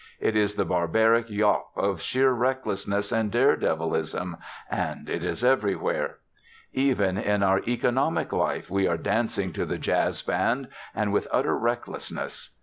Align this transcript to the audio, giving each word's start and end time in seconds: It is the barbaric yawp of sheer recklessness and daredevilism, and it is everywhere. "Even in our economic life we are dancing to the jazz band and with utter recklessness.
It 0.19 0.35
is 0.35 0.55
the 0.55 0.65
barbaric 0.65 1.29
yawp 1.29 1.77
of 1.77 2.01
sheer 2.01 2.31
recklessness 2.31 3.11
and 3.11 3.31
daredevilism, 3.31 4.35
and 4.71 5.07
it 5.07 5.23
is 5.23 5.43
everywhere. 5.43 6.17
"Even 6.73 7.19
in 7.19 7.43
our 7.43 7.61
economic 7.67 8.33
life 8.33 8.71
we 8.71 8.87
are 8.87 8.97
dancing 8.97 9.53
to 9.53 9.63
the 9.63 9.77
jazz 9.77 10.23
band 10.23 10.69
and 10.95 11.13
with 11.13 11.27
utter 11.31 11.55
recklessness. 11.55 12.55